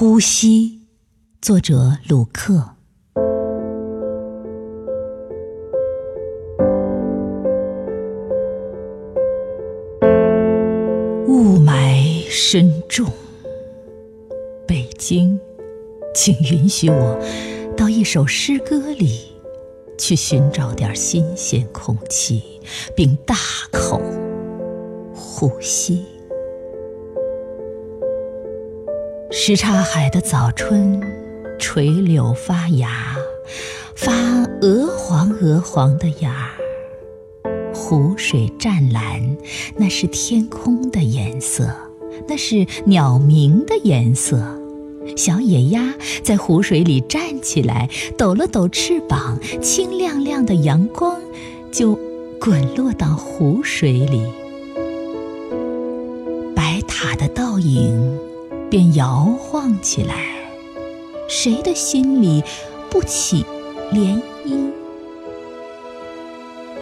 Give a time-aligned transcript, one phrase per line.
[0.00, 0.80] 呼吸，
[1.42, 2.70] 作者鲁克。
[11.28, 13.12] 雾霾深重，
[14.66, 15.38] 北京，
[16.14, 17.20] 请允许我
[17.76, 19.34] 到一首诗歌里
[19.98, 22.42] 去寻找点新鲜空气，
[22.96, 23.34] 并大
[23.70, 24.00] 口
[25.12, 26.06] 呼吸。
[29.50, 31.00] 什刹海的早春，
[31.58, 33.16] 垂柳发芽，
[33.96, 34.12] 发
[34.62, 37.74] 鹅黄鹅黄的芽儿。
[37.74, 39.36] 湖水湛蓝，
[39.76, 41.68] 那是天空的颜色，
[42.28, 44.40] 那是鸟鸣的颜色。
[45.16, 51.20] 小野鸭在湖水里站起来，抖了抖翅膀，清亮亮的阳光
[51.72, 51.98] 就
[52.40, 54.22] 滚落到湖水里。
[56.54, 58.09] 白塔的倒影
[58.70, 60.14] 便摇晃起来，
[61.28, 62.42] 谁的心里
[62.88, 63.44] 不起
[63.92, 64.70] 涟漪？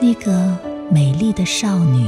[0.00, 0.56] 那个。
[0.90, 2.06] 美丽的少女，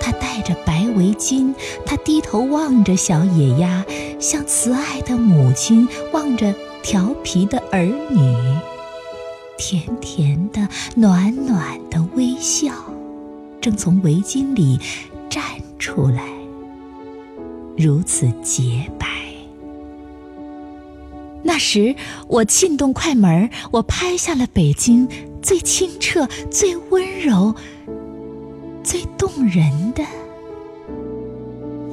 [0.00, 1.52] 她戴着白围巾，
[1.84, 3.84] 她低头望着小野鸭，
[4.18, 8.34] 像慈爱的母亲望着调皮的儿女，
[9.58, 12.72] 甜甜的、暖暖的微笑，
[13.60, 14.80] 正从围巾里
[15.28, 15.42] 绽
[15.78, 16.22] 出来，
[17.76, 19.06] 如此洁白。
[21.42, 21.94] 那时，
[22.28, 25.08] 我进动快门，我拍下了北京
[25.40, 27.54] 最清澈、最温柔。
[28.82, 30.04] 最动人的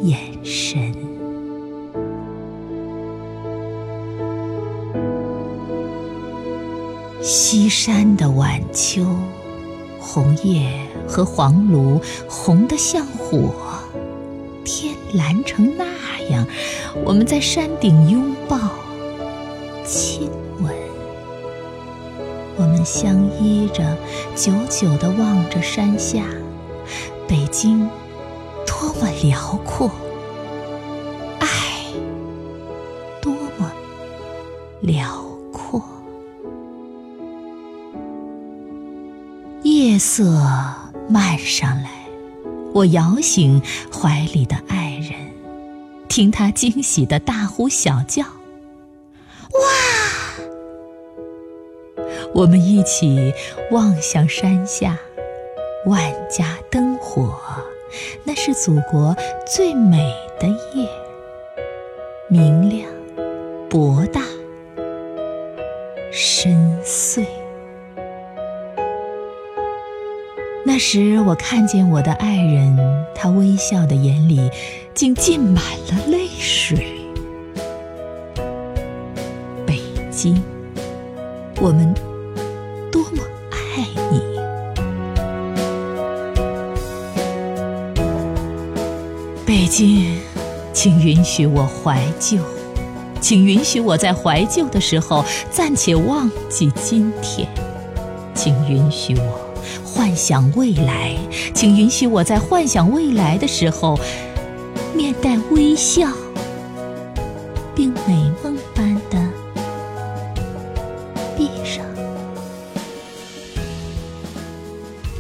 [0.04, 0.94] 眼神。
[7.20, 9.04] 西山的晚秋，
[10.00, 10.70] 红叶
[11.08, 13.56] 和黄芦红得像火，
[14.64, 15.86] 天蓝成那
[16.30, 16.46] 样，
[17.06, 18.58] 我们在山顶拥抱、
[19.86, 20.74] 亲吻，
[22.58, 23.96] 我们相依着，
[24.36, 26.24] 久久地望着山下。
[27.28, 27.88] 北京
[28.66, 29.90] 多么辽阔，
[31.40, 31.48] 爱
[33.22, 33.72] 多么
[34.82, 35.82] 辽阔。
[39.62, 40.24] 夜色
[41.08, 41.90] 漫上来，
[42.74, 44.83] 我摇醒怀里的爱，
[46.14, 48.22] 听他惊喜的大呼小叫
[49.58, 49.66] ：“哇！”
[52.36, 53.34] 我们一起
[53.72, 54.96] 望向山下。
[55.88, 57.36] 万家灯火，
[58.26, 60.88] 那是祖国最美的夜，
[62.30, 62.88] 明亮、
[63.68, 64.22] 博大、
[66.12, 67.26] 深邃。
[70.74, 72.76] 那时我看见我的爱人，
[73.14, 74.50] 他微笑的眼里
[74.96, 76.84] 竟浸满了泪水。
[79.68, 79.80] 北
[80.10, 80.42] 京，
[81.62, 81.94] 我们
[82.92, 84.20] 多么爱你！
[89.46, 90.18] 北京，
[90.74, 92.40] 请允许我怀旧，
[93.22, 97.48] 请允许我在怀旧的时候暂且忘记今天，
[98.34, 99.53] 请允许我
[99.84, 101.16] 幻想未来
[101.54, 104.00] 请允许我在幻想未来的时候
[104.96, 106.08] 面带微笑
[107.76, 109.30] 并美梦般的
[111.36, 111.84] 闭上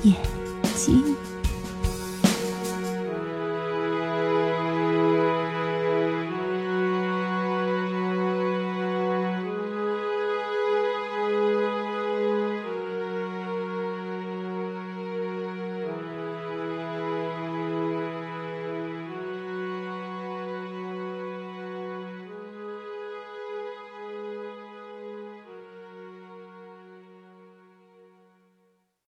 [0.04, 0.16] 眼
[0.76, 1.23] 睛。